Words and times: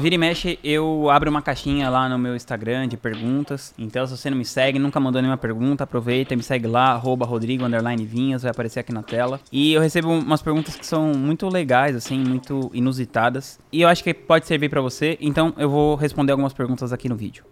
Vira 0.00 0.14
e 0.14 0.18
mexe, 0.18 0.60
eu 0.62 1.10
abro 1.10 1.28
uma 1.28 1.42
caixinha 1.42 1.90
lá 1.90 2.08
no 2.08 2.16
meu 2.16 2.36
Instagram 2.36 2.86
de 2.86 2.96
perguntas. 2.96 3.74
Então, 3.76 4.06
se 4.06 4.16
você 4.16 4.30
não 4.30 4.38
me 4.38 4.44
segue, 4.44 4.78
nunca 4.78 5.00
mandou 5.00 5.20
nenhuma 5.20 5.36
pergunta, 5.36 5.82
aproveita 5.82 6.32
e 6.32 6.36
me 6.36 6.42
segue 6.44 6.68
lá, 6.68 6.92
arroba 6.92 7.26
Rodrigo 7.26 7.64
Vinhas, 8.06 8.42
vai 8.42 8.52
aparecer 8.52 8.78
aqui 8.78 8.92
na 8.92 9.02
tela. 9.02 9.40
E 9.50 9.72
eu 9.72 9.80
recebo 9.80 10.08
umas 10.10 10.40
perguntas 10.40 10.76
que 10.76 10.86
são 10.86 11.12
muito 11.14 11.48
legais, 11.48 11.96
assim, 11.96 12.16
muito 12.16 12.70
inusitadas. 12.72 13.58
E 13.72 13.80
eu 13.80 13.88
acho 13.88 14.04
que 14.04 14.14
pode 14.14 14.46
servir 14.46 14.68
para 14.68 14.80
você, 14.80 15.18
então 15.20 15.52
eu 15.58 15.68
vou 15.68 15.96
responder 15.96 16.30
algumas 16.30 16.52
perguntas 16.52 16.92
aqui 16.92 17.08
no 17.08 17.16
vídeo. 17.16 17.44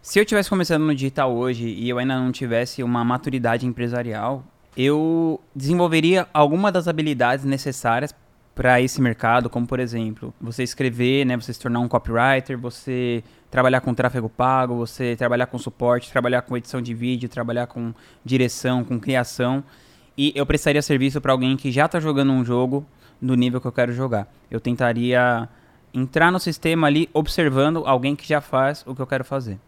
Se 0.00 0.18
eu 0.18 0.22
estivesse 0.22 0.48
começando 0.48 0.82
no 0.82 0.94
digital 0.94 1.30
hoje 1.34 1.66
e 1.66 1.90
eu 1.90 1.98
ainda 1.98 2.18
não 2.18 2.32
tivesse 2.32 2.82
uma 2.82 3.04
maturidade 3.04 3.66
empresarial, 3.66 4.42
eu 4.76 5.40
desenvolveria 5.54 6.26
alguma 6.32 6.70
das 6.70 6.88
habilidades 6.88 7.44
necessárias 7.44 8.14
para 8.54 8.80
esse 8.80 9.00
mercado, 9.00 9.50
como 9.50 9.66
por 9.66 9.80
exemplo, 9.80 10.32
você 10.40 10.62
escrever, 10.62 11.24
né, 11.24 11.36
você 11.36 11.52
se 11.52 11.58
tornar 11.58 11.80
um 11.80 11.88
copywriter, 11.88 12.56
você 12.56 13.22
trabalhar 13.50 13.80
com 13.80 13.92
tráfego 13.92 14.28
pago, 14.28 14.76
você 14.76 15.16
trabalhar 15.16 15.46
com 15.46 15.58
suporte, 15.58 16.10
trabalhar 16.10 16.42
com 16.42 16.56
edição 16.56 16.80
de 16.80 16.94
vídeo, 16.94 17.28
trabalhar 17.28 17.66
com 17.66 17.92
direção, 18.24 18.84
com 18.84 18.98
criação. 18.98 19.64
E 20.16 20.32
eu 20.36 20.46
prestaria 20.46 20.80
serviço 20.82 21.20
para 21.20 21.32
alguém 21.32 21.56
que 21.56 21.72
já 21.72 21.86
está 21.86 21.98
jogando 21.98 22.32
um 22.32 22.44
jogo 22.44 22.86
no 23.20 23.34
nível 23.34 23.60
que 23.60 23.66
eu 23.66 23.72
quero 23.72 23.92
jogar. 23.92 24.32
Eu 24.50 24.60
tentaria 24.60 25.48
entrar 25.92 26.30
no 26.30 26.38
sistema 26.38 26.86
ali 26.86 27.08
observando 27.12 27.82
alguém 27.86 28.14
que 28.14 28.26
já 28.26 28.40
faz 28.40 28.84
o 28.86 28.94
que 28.94 29.02
eu 29.02 29.06
quero 29.06 29.24
fazer. 29.24 29.58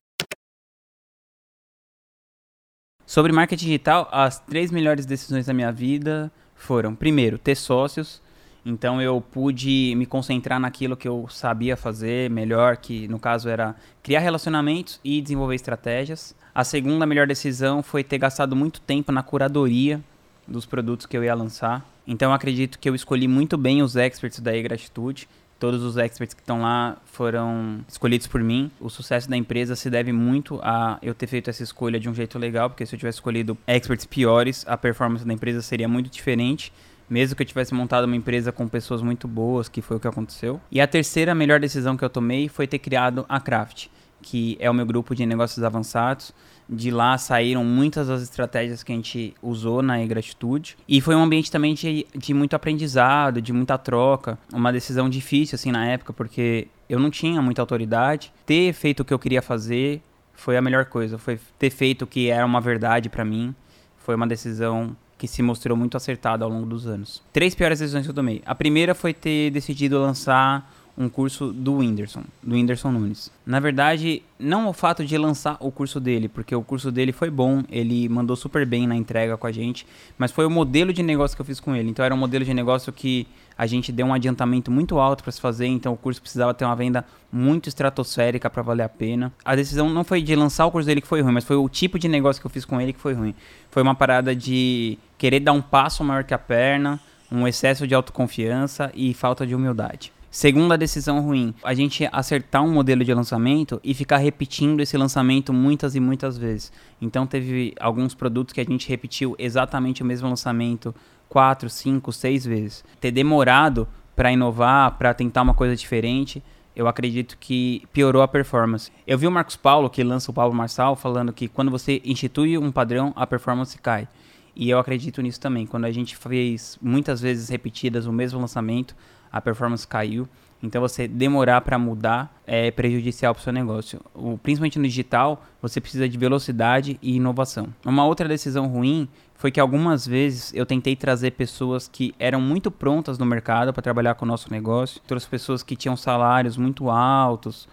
Sobre 3.06 3.32
marketing 3.32 3.66
digital, 3.66 4.08
as 4.10 4.40
três 4.40 4.72
melhores 4.72 5.06
decisões 5.06 5.46
da 5.46 5.54
minha 5.54 5.70
vida 5.70 6.30
foram: 6.56 6.92
primeiro, 6.92 7.38
ter 7.38 7.54
sócios. 7.54 8.20
Então 8.64 9.00
eu 9.00 9.20
pude 9.20 9.94
me 9.96 10.04
concentrar 10.04 10.58
naquilo 10.58 10.96
que 10.96 11.06
eu 11.06 11.28
sabia 11.30 11.76
fazer 11.76 12.28
melhor, 12.28 12.76
que 12.76 13.06
no 13.06 13.16
caso 13.16 13.48
era 13.48 13.76
criar 14.02 14.18
relacionamentos 14.18 14.98
e 15.04 15.20
desenvolver 15.20 15.54
estratégias. 15.54 16.34
A 16.52 16.64
segunda 16.64 17.06
melhor 17.06 17.28
decisão 17.28 17.80
foi 17.80 18.02
ter 18.02 18.18
gastado 18.18 18.56
muito 18.56 18.80
tempo 18.80 19.12
na 19.12 19.22
curadoria 19.22 20.02
dos 20.48 20.66
produtos 20.66 21.06
que 21.06 21.16
eu 21.16 21.22
ia 21.22 21.32
lançar. 21.32 21.88
Então 22.08 22.32
acredito 22.32 22.76
que 22.76 22.88
eu 22.88 22.94
escolhi 22.96 23.28
muito 23.28 23.56
bem 23.56 23.82
os 23.82 23.94
experts 23.94 24.40
da 24.40 24.56
e-gratitude. 24.56 25.28
Todos 25.58 25.82
os 25.82 25.96
experts 25.96 26.34
que 26.34 26.42
estão 26.42 26.60
lá 26.60 26.98
foram 27.06 27.80
escolhidos 27.88 28.26
por 28.26 28.42
mim. 28.42 28.70
O 28.78 28.90
sucesso 28.90 29.28
da 29.28 29.36
empresa 29.36 29.74
se 29.74 29.88
deve 29.88 30.12
muito 30.12 30.60
a 30.62 30.98
eu 31.00 31.14
ter 31.14 31.26
feito 31.26 31.48
essa 31.48 31.62
escolha 31.62 31.98
de 31.98 32.08
um 32.08 32.14
jeito 32.14 32.38
legal, 32.38 32.68
porque 32.68 32.84
se 32.84 32.94
eu 32.94 32.98
tivesse 32.98 33.16
escolhido 33.16 33.56
experts 33.66 34.04
piores, 34.04 34.64
a 34.68 34.76
performance 34.76 35.24
da 35.24 35.32
empresa 35.32 35.62
seria 35.62 35.88
muito 35.88 36.10
diferente. 36.10 36.72
Mesmo 37.08 37.36
que 37.36 37.42
eu 37.42 37.46
tivesse 37.46 37.72
montado 37.72 38.04
uma 38.04 38.16
empresa 38.16 38.52
com 38.52 38.68
pessoas 38.68 39.00
muito 39.00 39.26
boas, 39.26 39.68
que 39.68 39.80
foi 39.80 39.96
o 39.96 40.00
que 40.00 40.08
aconteceu. 40.08 40.60
E 40.70 40.80
a 40.80 40.86
terceira 40.86 41.34
melhor 41.34 41.60
decisão 41.60 41.96
que 41.96 42.04
eu 42.04 42.10
tomei 42.10 42.48
foi 42.48 42.66
ter 42.66 42.80
criado 42.80 43.24
a 43.28 43.40
Craft, 43.40 43.86
que 44.20 44.56
é 44.60 44.68
o 44.68 44.74
meu 44.74 44.84
grupo 44.84 45.14
de 45.14 45.24
negócios 45.24 45.64
avançados 45.64 46.34
de 46.68 46.90
lá 46.90 47.16
saíram 47.16 47.64
muitas 47.64 48.08
das 48.08 48.22
estratégias 48.22 48.82
que 48.82 48.92
a 48.92 48.94
gente 48.94 49.34
usou 49.42 49.82
na 49.82 50.02
e-gratitude. 50.02 50.76
E 50.88 51.00
foi 51.00 51.14
um 51.14 51.22
ambiente 51.22 51.50
também 51.50 51.74
de, 51.74 52.06
de 52.14 52.34
muito 52.34 52.54
aprendizado, 52.54 53.40
de 53.40 53.52
muita 53.52 53.78
troca. 53.78 54.38
Uma 54.52 54.72
decisão 54.72 55.08
difícil, 55.08 55.54
assim, 55.54 55.70
na 55.70 55.86
época, 55.86 56.12
porque 56.12 56.68
eu 56.88 56.98
não 56.98 57.10
tinha 57.10 57.40
muita 57.40 57.62
autoridade. 57.62 58.32
Ter 58.44 58.72
feito 58.72 59.00
o 59.00 59.04
que 59.04 59.14
eu 59.14 59.18
queria 59.18 59.42
fazer 59.42 60.02
foi 60.34 60.56
a 60.56 60.62
melhor 60.62 60.86
coisa. 60.86 61.18
Foi 61.18 61.38
ter 61.58 61.70
feito 61.70 62.02
o 62.02 62.06
que 62.06 62.28
era 62.28 62.44
uma 62.44 62.60
verdade 62.60 63.08
para 63.08 63.24
mim. 63.24 63.54
Foi 63.98 64.14
uma 64.14 64.26
decisão 64.26 64.96
que 65.18 65.26
se 65.26 65.42
mostrou 65.42 65.76
muito 65.76 65.96
acertada 65.96 66.44
ao 66.44 66.50
longo 66.50 66.66
dos 66.66 66.86
anos. 66.86 67.22
Três 67.32 67.54
piores 67.54 67.78
decisões 67.78 68.04
que 68.04 68.10
eu 68.10 68.14
tomei. 68.14 68.42
A 68.44 68.54
primeira 68.54 68.94
foi 68.94 69.14
ter 69.14 69.50
decidido 69.50 69.98
lançar 69.98 70.70
um 70.96 71.08
curso 71.08 71.52
do 71.52 71.76
Whindersson, 71.76 72.24
do 72.42 72.54
Whindersson 72.54 72.90
Nunes. 72.90 73.30
Na 73.44 73.60
verdade, 73.60 74.22
não 74.38 74.66
o 74.68 74.72
fato 74.72 75.04
de 75.04 75.16
lançar 75.18 75.56
o 75.60 75.70
curso 75.70 76.00
dele, 76.00 76.28
porque 76.28 76.54
o 76.54 76.62
curso 76.62 76.90
dele 76.90 77.12
foi 77.12 77.28
bom, 77.28 77.62
ele 77.70 78.08
mandou 78.08 78.34
super 78.34 78.64
bem 78.64 78.86
na 78.86 78.96
entrega 78.96 79.36
com 79.36 79.46
a 79.46 79.52
gente, 79.52 79.86
mas 80.16 80.32
foi 80.32 80.46
o 80.46 80.50
modelo 80.50 80.92
de 80.92 81.02
negócio 81.02 81.36
que 81.36 81.40
eu 81.40 81.46
fiz 81.46 81.60
com 81.60 81.76
ele. 81.76 81.90
Então 81.90 82.04
era 82.04 82.14
um 82.14 82.18
modelo 82.18 82.44
de 82.44 82.54
negócio 82.54 82.92
que 82.92 83.26
a 83.58 83.66
gente 83.66 83.92
deu 83.92 84.06
um 84.06 84.14
adiantamento 84.14 84.70
muito 84.70 84.98
alto 84.98 85.22
para 85.22 85.32
se 85.32 85.40
fazer, 85.40 85.66
então 85.66 85.92
o 85.92 85.96
curso 85.96 86.20
precisava 86.20 86.54
ter 86.54 86.64
uma 86.64 86.76
venda 86.76 87.04
muito 87.30 87.68
estratosférica 87.68 88.48
para 88.48 88.62
valer 88.62 88.82
a 88.82 88.88
pena. 88.88 89.32
A 89.44 89.54
decisão 89.54 89.90
não 89.90 90.04
foi 90.04 90.22
de 90.22 90.34
lançar 90.34 90.66
o 90.66 90.70
curso 90.70 90.86
dele 90.86 91.00
que 91.00 91.06
foi 91.08 91.20
ruim, 91.20 91.32
mas 91.32 91.44
foi 91.44 91.56
o 91.56 91.68
tipo 91.68 91.98
de 91.98 92.08
negócio 92.08 92.40
que 92.40 92.46
eu 92.46 92.50
fiz 92.50 92.64
com 92.64 92.80
ele 92.80 92.92
que 92.92 93.00
foi 93.00 93.12
ruim. 93.12 93.34
Foi 93.70 93.82
uma 93.82 93.94
parada 93.94 94.34
de 94.34 94.98
querer 95.18 95.40
dar 95.40 95.52
um 95.52 95.62
passo 95.62 96.02
maior 96.02 96.24
que 96.24 96.34
a 96.34 96.38
perna, 96.38 97.00
um 97.30 97.46
excesso 97.46 97.86
de 97.86 97.94
autoconfiança 97.94 98.90
e 98.94 99.12
falta 99.12 99.46
de 99.46 99.54
humildade. 99.54 100.12
Segunda 100.30 100.76
decisão 100.76 101.20
ruim, 101.20 101.54
a 101.62 101.72
gente 101.72 102.08
acertar 102.12 102.62
um 102.62 102.72
modelo 102.72 103.04
de 103.04 103.14
lançamento 103.14 103.80
e 103.82 103.94
ficar 103.94 104.18
repetindo 104.18 104.80
esse 104.80 104.96
lançamento 104.96 105.52
muitas 105.52 105.94
e 105.94 106.00
muitas 106.00 106.36
vezes. 106.36 106.72
Então 107.00 107.26
teve 107.26 107.74
alguns 107.80 108.14
produtos 108.14 108.52
que 108.52 108.60
a 108.60 108.64
gente 108.64 108.88
repetiu 108.88 109.34
exatamente 109.38 110.02
o 110.02 110.06
mesmo 110.06 110.28
lançamento 110.28 110.94
quatro, 111.28 111.70
cinco, 111.70 112.12
seis 112.12 112.44
vezes. 112.44 112.84
Ter 113.00 113.10
demorado 113.10 113.88
para 114.14 114.32
inovar, 114.32 114.92
para 114.98 115.14
tentar 115.14 115.42
uma 115.42 115.54
coisa 115.54 115.74
diferente, 115.76 116.42
eu 116.74 116.86
acredito 116.86 117.38
que 117.38 117.82
piorou 117.92 118.20
a 118.20 118.28
performance. 118.28 118.92
Eu 119.06 119.16
vi 119.16 119.26
o 119.26 119.30
Marcos 119.30 119.56
Paulo, 119.56 119.88
que 119.88 120.04
lança 120.04 120.30
o 120.30 120.34
Paulo 120.34 120.54
Marçal, 120.54 120.94
falando 120.94 121.32
que 121.32 121.48
quando 121.48 121.70
você 121.70 122.02
institui 122.04 122.58
um 122.58 122.70
padrão, 122.70 123.14
a 123.16 123.26
performance 123.26 123.78
cai. 123.78 124.06
E 124.54 124.68
eu 124.68 124.78
acredito 124.78 125.22
nisso 125.22 125.40
também. 125.40 125.66
Quando 125.66 125.86
a 125.86 125.90
gente 125.90 126.16
fez 126.16 126.78
muitas 126.80 127.20
vezes 127.20 127.48
repetidas 127.48 128.06
o 128.06 128.12
mesmo 128.12 128.40
lançamento, 128.40 128.94
a 129.30 129.40
performance 129.40 129.86
caiu. 129.86 130.28
Então 130.62 130.80
você 130.80 131.06
demorar 131.06 131.60
para 131.60 131.78
mudar 131.78 132.34
é 132.46 132.70
prejudicial 132.70 133.34
para 133.34 133.40
o 133.40 133.44
seu 133.44 133.52
negócio. 133.52 134.00
O, 134.14 134.38
principalmente 134.38 134.78
no 134.78 134.84
digital, 134.84 135.44
você 135.60 135.80
precisa 135.80 136.08
de 136.08 136.16
velocidade 136.16 136.98
e 137.02 137.16
inovação. 137.16 137.68
Uma 137.84 138.04
outra 138.06 138.26
decisão 138.26 138.66
ruim 138.66 139.08
foi 139.34 139.50
que 139.50 139.60
algumas 139.60 140.06
vezes 140.06 140.52
eu 140.54 140.64
tentei 140.64 140.96
trazer 140.96 141.32
pessoas 141.32 141.86
que 141.86 142.14
eram 142.18 142.40
muito 142.40 142.70
prontas 142.70 143.18
no 143.18 143.26
mercado 143.26 143.72
para 143.72 143.82
trabalhar 143.82 144.14
com 144.14 144.24
o 144.24 144.28
nosso 144.28 144.50
negócio, 144.50 145.00
trouxe 145.06 145.28
pessoas 145.28 145.62
que 145.62 145.76
tinham 145.76 145.96
salários 145.96 146.56
muito 146.56 146.88
altos 146.88 147.68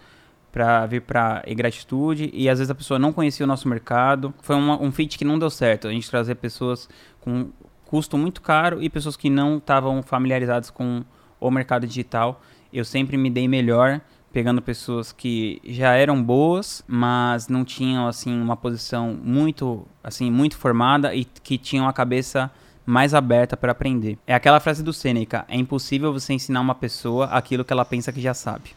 para 0.52 0.86
vir 0.86 1.00
para 1.00 1.42
gratitude 1.48 2.30
e 2.32 2.48
às 2.48 2.58
vezes 2.58 2.70
a 2.70 2.74
pessoa 2.74 2.98
não 2.98 3.12
conhecia 3.12 3.44
o 3.44 3.46
nosso 3.46 3.66
mercado. 3.66 4.32
Foi 4.42 4.54
uma, 4.54 4.80
um 4.80 4.92
fit 4.92 5.18
que 5.18 5.24
não 5.24 5.38
deu 5.38 5.50
certo. 5.50 5.88
A 5.88 5.90
gente 5.90 6.08
trazer 6.08 6.36
pessoas 6.36 6.88
com 7.20 7.48
custo 7.86 8.16
muito 8.16 8.40
caro 8.40 8.82
e 8.82 8.88
pessoas 8.88 9.16
que 9.16 9.28
não 9.28 9.56
estavam 9.56 10.02
familiarizadas 10.02 10.70
com 10.70 11.02
o 11.48 11.50
mercado 11.50 11.86
digital, 11.86 12.40
eu 12.72 12.84
sempre 12.84 13.16
me 13.16 13.30
dei 13.30 13.46
melhor 13.46 14.00
pegando 14.32 14.60
pessoas 14.60 15.12
que 15.12 15.60
já 15.64 15.94
eram 15.94 16.20
boas, 16.20 16.82
mas 16.88 17.46
não 17.46 17.64
tinham 17.64 18.08
assim 18.08 18.34
uma 18.34 18.56
posição 18.56 19.16
muito 19.22 19.86
assim 20.02 20.28
muito 20.28 20.56
formada 20.56 21.14
e 21.14 21.24
que 21.24 21.56
tinham 21.56 21.86
a 21.86 21.92
cabeça 21.92 22.50
mais 22.84 23.14
aberta 23.14 23.56
para 23.56 23.72
aprender. 23.72 24.18
É 24.26 24.34
aquela 24.34 24.58
frase 24.58 24.82
do 24.82 24.92
Sêneca: 24.92 25.44
é 25.48 25.56
impossível 25.56 26.12
você 26.12 26.32
ensinar 26.32 26.60
uma 26.60 26.74
pessoa 26.74 27.26
aquilo 27.26 27.64
que 27.64 27.72
ela 27.72 27.84
pensa 27.84 28.12
que 28.12 28.20
já 28.20 28.34
sabe. 28.34 28.72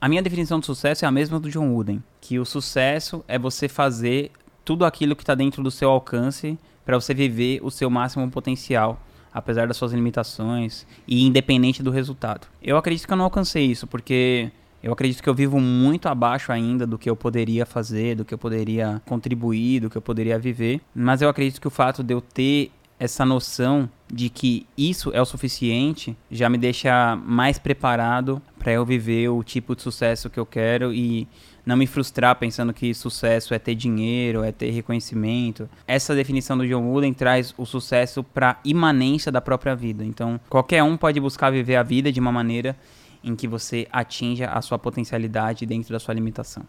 A 0.00 0.08
minha 0.08 0.22
definição 0.22 0.58
de 0.58 0.64
sucesso 0.64 1.04
é 1.04 1.08
a 1.08 1.12
mesma 1.12 1.38
do 1.38 1.50
John 1.50 1.74
Wooden, 1.74 2.02
que 2.22 2.38
o 2.38 2.46
sucesso 2.46 3.22
é 3.28 3.38
você 3.38 3.68
fazer 3.68 4.32
tudo 4.64 4.86
aquilo 4.86 5.14
que 5.14 5.22
está 5.22 5.34
dentro 5.34 5.62
do 5.62 5.70
seu 5.70 5.90
alcance 5.90 6.58
para 6.86 6.98
você 6.98 7.12
viver 7.12 7.60
o 7.62 7.70
seu 7.70 7.90
máximo 7.90 8.30
potencial 8.30 8.98
apesar 9.32 9.66
das 9.66 9.76
suas 9.76 9.92
limitações 9.92 10.86
e 11.06 11.26
independente 11.26 11.82
do 11.82 11.90
resultado. 11.90 12.46
Eu 12.62 12.76
acredito 12.76 13.06
que 13.06 13.12
eu 13.12 13.16
não 13.16 13.24
alcancei 13.24 13.66
isso, 13.66 13.86
porque 13.86 14.50
eu 14.82 14.92
acredito 14.92 15.22
que 15.22 15.28
eu 15.28 15.34
vivo 15.34 15.60
muito 15.60 16.08
abaixo 16.08 16.50
ainda 16.50 16.86
do 16.86 16.98
que 16.98 17.08
eu 17.08 17.14
poderia 17.14 17.66
fazer, 17.66 18.16
do 18.16 18.24
que 18.24 18.32
eu 18.32 18.38
poderia 18.38 19.02
contribuir, 19.06 19.80
do 19.80 19.90
que 19.90 19.96
eu 19.96 20.02
poderia 20.02 20.38
viver. 20.38 20.80
Mas 20.94 21.20
eu 21.20 21.28
acredito 21.28 21.60
que 21.60 21.68
o 21.68 21.70
fato 21.70 22.02
de 22.02 22.14
eu 22.14 22.20
ter 22.20 22.70
essa 22.98 23.24
noção 23.24 23.88
de 24.12 24.28
que 24.28 24.66
isso 24.76 25.10
é 25.14 25.20
o 25.22 25.24
suficiente 25.24 26.14
já 26.30 26.50
me 26.50 26.58
deixa 26.58 27.16
mais 27.16 27.58
preparado 27.58 28.42
para 28.58 28.72
eu 28.72 28.84
viver 28.84 29.28
o 29.30 29.42
tipo 29.42 29.74
de 29.74 29.80
sucesso 29.80 30.28
que 30.28 30.38
eu 30.38 30.44
quero 30.44 30.92
e 30.92 31.26
não 31.70 31.76
me 31.76 31.86
frustrar 31.86 32.34
pensando 32.34 32.74
que 32.74 32.92
sucesso 32.92 33.54
é 33.54 33.58
ter 33.58 33.76
dinheiro, 33.76 34.42
é 34.42 34.50
ter 34.50 34.70
reconhecimento. 34.70 35.70
Essa 35.86 36.16
definição 36.16 36.58
do 36.58 36.66
John 36.66 36.82
Wooden 36.82 37.14
traz 37.14 37.54
o 37.56 37.64
sucesso 37.64 38.24
para 38.24 38.58
imanência 38.64 39.30
da 39.30 39.40
própria 39.40 39.76
vida. 39.76 40.04
Então, 40.04 40.40
qualquer 40.48 40.82
um 40.82 40.96
pode 40.96 41.20
buscar 41.20 41.50
viver 41.50 41.76
a 41.76 41.84
vida 41.84 42.10
de 42.10 42.18
uma 42.18 42.32
maneira 42.32 42.76
em 43.22 43.36
que 43.36 43.46
você 43.46 43.86
atinja 43.92 44.46
a 44.46 44.60
sua 44.60 44.78
potencialidade 44.78 45.64
dentro 45.64 45.92
da 45.92 46.00
sua 46.00 46.12
limitação. 46.12 46.64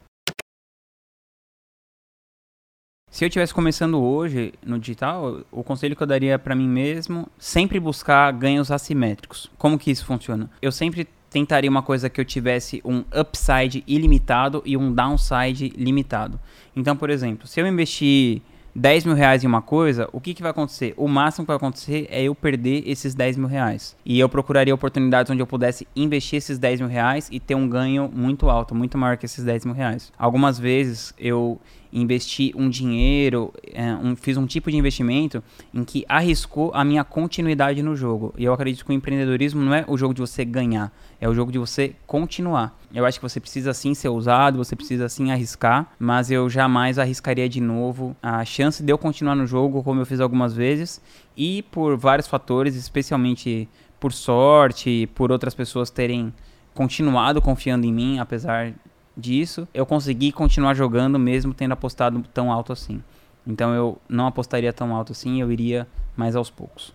Se 3.09 3.25
eu 3.25 3.27
estivesse 3.27 3.53
começando 3.53 3.99
hoje 4.01 4.53
no 4.63 4.79
digital, 4.79 5.41
o 5.51 5.63
conselho 5.63 5.95
que 5.95 6.03
eu 6.03 6.07
daria 6.07 6.37
para 6.37 6.55
mim 6.55 6.67
mesmo, 6.67 7.27
sempre 7.39 7.79
buscar 7.79 8.31
ganhos 8.31 8.71
assimétricos. 8.71 9.49
Como 9.57 9.79
que 9.79 9.91
isso 9.91 10.05
funciona? 10.05 10.49
Eu 10.61 10.71
sempre 10.71 11.07
tentaria 11.31 11.69
uma 11.69 11.81
coisa 11.81 12.09
que 12.09 12.19
eu 12.19 12.25
tivesse 12.25 12.81
um 12.83 13.03
upside 13.17 13.83
ilimitado 13.87 14.61
e 14.65 14.75
um 14.75 14.93
downside 14.93 15.73
limitado. 15.77 16.37
Então, 16.75 16.95
por 16.95 17.09
exemplo, 17.09 17.47
se 17.47 17.59
eu 17.59 17.65
investir 17.65 18.41
10 18.75 19.05
mil 19.05 19.15
reais 19.15 19.43
em 19.43 19.47
uma 19.47 19.61
coisa, 19.61 20.09
o 20.11 20.19
que, 20.19 20.33
que 20.33 20.41
vai 20.41 20.51
acontecer? 20.51 20.93
O 20.97 21.07
máximo 21.07 21.45
que 21.45 21.47
vai 21.47 21.55
acontecer 21.55 22.05
é 22.09 22.23
eu 22.23 22.35
perder 22.35 22.83
esses 22.85 23.15
10 23.15 23.37
mil 23.37 23.47
reais. 23.47 23.95
E 24.05 24.19
eu 24.19 24.27
procuraria 24.27 24.75
oportunidades 24.75 25.31
onde 25.31 25.41
eu 25.41 25.47
pudesse 25.47 25.87
investir 25.95 26.37
esses 26.37 26.59
10 26.59 26.81
mil 26.81 26.89
reais 26.89 27.29
e 27.31 27.39
ter 27.39 27.55
um 27.55 27.67
ganho 27.67 28.09
muito 28.13 28.49
alto, 28.49 28.75
muito 28.75 28.97
maior 28.97 29.15
que 29.15 29.25
esses 29.25 29.43
10 29.43 29.65
mil 29.65 29.73
reais. 29.73 30.11
Algumas 30.17 30.59
vezes 30.59 31.13
eu 31.17 31.59
investi 31.91 32.53
um 32.55 32.69
dinheiro, 32.69 33.53
é, 33.73 33.93
um, 33.93 34.15
fiz 34.15 34.37
um 34.37 34.45
tipo 34.45 34.71
de 34.71 34.77
investimento 34.77 35.43
em 35.73 35.83
que 35.83 36.05
arriscou 36.07 36.71
a 36.73 36.83
minha 36.83 37.03
continuidade 37.03 37.83
no 37.83 37.95
jogo. 37.95 38.33
E 38.37 38.45
eu 38.45 38.53
acredito 38.53 38.85
que 38.85 38.91
o 38.91 38.93
empreendedorismo 38.93 39.61
não 39.61 39.73
é 39.73 39.83
o 39.87 39.97
jogo 39.97 40.13
de 40.13 40.21
você 40.21 40.45
ganhar, 40.45 40.91
é 41.19 41.27
o 41.27 41.33
jogo 41.33 41.51
de 41.51 41.59
você 41.59 41.95
continuar. 42.07 42.77
Eu 42.93 43.05
acho 43.05 43.19
que 43.19 43.23
você 43.23 43.39
precisa 43.39 43.73
sim 43.73 43.93
ser 43.93 44.09
ousado, 44.09 44.57
você 44.57 44.75
precisa 44.75 45.07
sim 45.09 45.31
arriscar, 45.31 45.91
mas 45.99 46.31
eu 46.31 46.49
jamais 46.49 46.97
arriscaria 46.97 47.47
de 47.47 47.61
novo. 47.61 48.15
A 48.21 48.43
chance 48.45 48.83
de 48.83 48.91
eu 48.91 48.97
continuar 48.97 49.35
no 49.35 49.45
jogo, 49.45 49.83
como 49.83 50.01
eu 50.01 50.05
fiz 50.05 50.19
algumas 50.19 50.53
vezes, 50.53 51.01
e 51.35 51.63
por 51.63 51.97
vários 51.97 52.27
fatores, 52.27 52.75
especialmente 52.75 53.67
por 53.99 54.11
sorte, 54.11 55.07
por 55.13 55.31
outras 55.31 55.53
pessoas 55.53 55.89
terem 55.89 56.33
continuado 56.73 57.41
confiando 57.41 57.85
em 57.85 57.93
mim, 57.93 58.19
apesar 58.19 58.73
disso, 59.15 59.67
eu 59.73 59.85
consegui 59.85 60.31
continuar 60.31 60.73
jogando 60.73 61.19
mesmo 61.19 61.53
tendo 61.53 61.73
apostado 61.73 62.23
tão 62.33 62.51
alto 62.51 62.71
assim. 62.71 63.03
Então 63.45 63.73
eu 63.73 63.97
não 64.07 64.27
apostaria 64.27 64.71
tão 64.71 64.95
alto 64.95 65.11
assim, 65.11 65.41
eu 65.41 65.51
iria 65.51 65.87
mais 66.15 66.35
aos 66.35 66.49
poucos. 66.49 66.93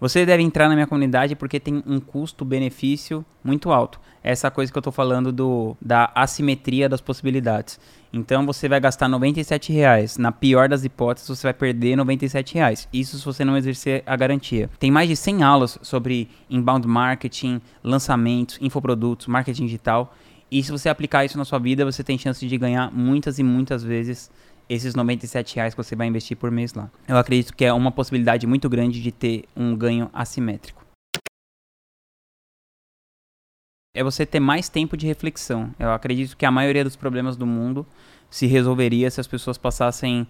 Você 0.00 0.24
deve 0.24 0.44
entrar 0.44 0.68
na 0.68 0.74
minha 0.74 0.86
comunidade 0.86 1.34
porque 1.34 1.58
tem 1.58 1.82
um 1.84 1.98
custo-benefício 1.98 3.24
muito 3.42 3.72
alto. 3.72 4.00
Essa 4.22 4.48
coisa 4.48 4.70
que 4.70 4.78
eu 4.78 4.80
estou 4.80 4.92
falando 4.92 5.32
do, 5.32 5.76
da 5.80 6.12
assimetria 6.14 6.88
das 6.88 7.00
possibilidades. 7.00 7.80
Então 8.12 8.46
você 8.46 8.68
vai 8.68 8.78
gastar 8.78 9.08
97 9.08 9.72
reais. 9.72 10.16
Na 10.16 10.30
pior 10.30 10.68
das 10.68 10.84
hipóteses, 10.84 11.28
você 11.28 11.48
vai 11.48 11.54
perder 11.54 11.96
97 11.96 12.54
reais. 12.54 12.88
Isso 12.92 13.18
se 13.18 13.24
você 13.24 13.44
não 13.44 13.56
exercer 13.56 14.04
a 14.06 14.14
garantia. 14.14 14.70
Tem 14.78 14.90
mais 14.90 15.08
de 15.08 15.16
100 15.16 15.42
aulas 15.42 15.78
sobre 15.82 16.28
inbound 16.48 16.86
marketing, 16.86 17.60
lançamentos, 17.82 18.56
infoprodutos, 18.60 19.26
marketing 19.26 19.66
digital. 19.66 20.14
E 20.48 20.62
se 20.62 20.70
você 20.70 20.88
aplicar 20.88 21.24
isso 21.24 21.36
na 21.36 21.44
sua 21.44 21.58
vida, 21.58 21.84
você 21.84 22.04
tem 22.04 22.16
chance 22.16 22.46
de 22.46 22.56
ganhar 22.56 22.90
muitas 22.92 23.38
e 23.40 23.42
muitas 23.42 23.82
vezes 23.82 24.30
esses 24.68 24.94
97 24.94 25.56
reais 25.56 25.74
que 25.74 25.82
você 25.82 25.96
vai 25.96 26.06
investir 26.06 26.36
por 26.36 26.50
mês 26.50 26.74
lá. 26.74 26.90
Eu 27.06 27.16
acredito 27.16 27.56
que 27.56 27.64
é 27.64 27.72
uma 27.72 27.90
possibilidade 27.90 28.46
muito 28.46 28.68
grande 28.68 29.00
de 29.00 29.10
ter 29.10 29.44
um 29.56 29.76
ganho 29.76 30.10
assimétrico. 30.12 30.84
É 33.94 34.02
você 34.02 34.24
ter 34.26 34.40
mais 34.40 34.68
tempo 34.68 34.96
de 34.96 35.06
reflexão. 35.06 35.74
Eu 35.78 35.92
acredito 35.92 36.36
que 36.36 36.46
a 36.46 36.50
maioria 36.50 36.84
dos 36.84 36.94
problemas 36.94 37.36
do 37.36 37.46
mundo 37.46 37.86
se 38.30 38.46
resolveria 38.46 39.10
se 39.10 39.20
as 39.20 39.26
pessoas 39.26 39.56
passassem 39.56 40.26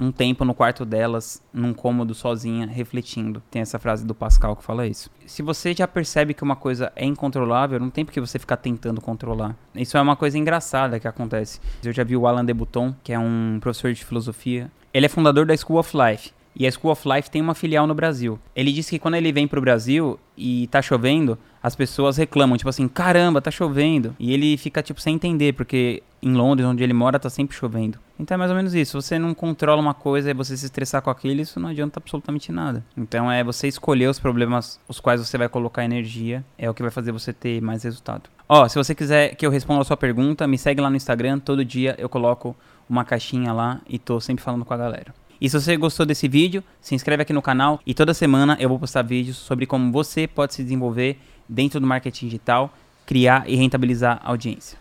um 0.00 0.12
tempo 0.12 0.44
no 0.44 0.54
quarto 0.54 0.84
delas, 0.84 1.42
num 1.52 1.74
cômodo 1.74 2.14
sozinha, 2.14 2.66
refletindo. 2.66 3.42
Tem 3.50 3.62
essa 3.62 3.78
frase 3.78 4.06
do 4.06 4.14
Pascal 4.14 4.54
que 4.56 4.62
fala 4.62 4.86
isso. 4.86 5.10
Se 5.26 5.42
você 5.42 5.74
já 5.74 5.88
percebe 5.88 6.34
que 6.34 6.42
uma 6.42 6.56
coisa 6.56 6.92
é 6.94 7.04
incontrolável, 7.04 7.80
não 7.80 7.90
tem 7.90 8.04
por 8.04 8.12
que 8.12 8.20
você 8.20 8.38
ficar 8.38 8.56
tentando 8.56 9.00
controlar. 9.00 9.56
Isso 9.74 9.96
é 9.96 10.00
uma 10.00 10.16
coisa 10.16 10.38
engraçada 10.38 11.00
que 11.00 11.08
acontece. 11.08 11.60
Eu 11.82 11.92
já 11.92 12.04
vi 12.04 12.16
o 12.16 12.26
Alan 12.26 12.44
de 12.44 12.54
Botton, 12.54 12.94
que 13.02 13.12
é 13.12 13.18
um 13.18 13.58
professor 13.60 13.92
de 13.92 14.04
filosofia. 14.04 14.70
Ele 14.94 15.06
é 15.06 15.08
fundador 15.08 15.46
da 15.46 15.56
School 15.56 15.78
of 15.78 15.96
Life. 15.96 16.32
E 16.54 16.66
a 16.66 16.70
School 16.72 16.90
of 16.90 17.08
Life 17.08 17.30
tem 17.30 17.40
uma 17.40 17.54
filial 17.54 17.86
no 17.86 17.94
Brasil. 17.94 18.38
Ele 18.54 18.72
disse 18.72 18.90
que 18.90 18.98
quando 18.98 19.14
ele 19.14 19.30
vem 19.30 19.46
pro 19.46 19.60
Brasil 19.60 20.18
e 20.36 20.66
tá 20.68 20.82
chovendo, 20.82 21.38
as 21.62 21.74
pessoas 21.74 22.16
reclamam, 22.16 22.56
tipo 22.56 22.68
assim, 22.68 22.88
caramba, 22.88 23.40
tá 23.40 23.50
chovendo. 23.50 24.14
E 24.18 24.32
ele 24.32 24.56
fica, 24.56 24.82
tipo, 24.82 25.00
sem 25.00 25.14
entender, 25.14 25.54
porque 25.54 26.02
em 26.22 26.32
Londres, 26.32 26.68
onde 26.68 26.82
ele 26.82 26.92
mora, 26.92 27.18
tá 27.18 27.30
sempre 27.30 27.56
chovendo. 27.56 27.98
Então 28.18 28.34
é 28.34 28.38
mais 28.38 28.50
ou 28.50 28.56
menos 28.56 28.74
isso. 28.74 29.00
Você 29.00 29.18
não 29.18 29.32
controla 29.34 29.80
uma 29.80 29.94
coisa 29.94 30.30
e 30.30 30.34
você 30.34 30.56
se 30.56 30.64
estressar 30.64 31.00
com 31.00 31.10
aquilo, 31.10 31.40
isso 31.40 31.60
não 31.60 31.68
adianta 31.68 32.00
absolutamente 32.00 32.50
nada. 32.50 32.84
Então 32.96 33.30
é 33.30 33.44
você 33.44 33.68
escolher 33.68 34.08
os 34.08 34.18
problemas 34.18 34.80
os 34.88 34.98
quais 35.00 35.20
você 35.20 35.38
vai 35.38 35.48
colocar 35.48 35.84
energia, 35.84 36.44
é 36.56 36.68
o 36.68 36.74
que 36.74 36.82
vai 36.82 36.90
fazer 36.90 37.12
você 37.12 37.32
ter 37.32 37.60
mais 37.60 37.84
resultado. 37.84 38.28
Ó, 38.48 38.66
se 38.66 38.76
você 38.76 38.94
quiser 38.94 39.36
que 39.36 39.46
eu 39.46 39.50
responda 39.50 39.82
a 39.82 39.84
sua 39.84 39.96
pergunta, 39.96 40.46
me 40.46 40.58
segue 40.58 40.80
lá 40.80 40.90
no 40.90 40.96
Instagram. 40.96 41.38
Todo 41.38 41.64
dia 41.64 41.94
eu 41.98 42.08
coloco 42.08 42.56
uma 42.88 43.04
caixinha 43.04 43.52
lá 43.52 43.80
e 43.88 43.98
tô 43.98 44.20
sempre 44.20 44.42
falando 44.42 44.64
com 44.64 44.74
a 44.74 44.76
galera. 44.76 45.14
E 45.40 45.48
se 45.48 45.60
você 45.60 45.76
gostou 45.76 46.04
desse 46.04 46.26
vídeo, 46.26 46.64
se 46.80 46.96
inscreve 46.96 47.22
aqui 47.22 47.32
no 47.32 47.40
canal 47.40 47.78
e 47.86 47.94
toda 47.94 48.12
semana 48.12 48.56
eu 48.58 48.68
vou 48.68 48.78
postar 48.78 49.02
vídeos 49.02 49.36
sobre 49.36 49.66
como 49.66 49.92
você 49.92 50.26
pode 50.26 50.54
se 50.54 50.64
desenvolver 50.64 51.20
dentro 51.48 51.80
do 51.80 51.86
marketing 51.86 52.26
digital, 52.26 52.72
criar 53.06 53.48
e 53.48 53.56
rentabilizar 53.56 54.20
audiência. 54.24 54.78